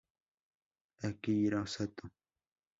Akihiro 1.07 1.61
Sato 1.73 2.05